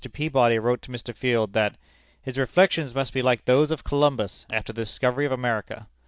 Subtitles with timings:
[0.13, 1.13] Peabody wrote to Mr.
[1.15, 1.77] Field that
[2.19, 5.85] "his reflections must be like those of Columbus, after the discovery of America."